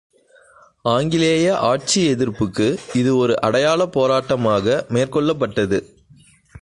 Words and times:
ஆங்கிலேய 0.85 1.57
ஆட்சி 1.57 2.13
எதிர்ப்புக்கு 2.13 2.67
இது 2.93 3.15
ஒரு 3.15 3.41
அடையாளப் 3.41 3.99
போராட்டமாக 3.99 4.83
மேற்கொள்ளப்பட்டது. 4.89 5.79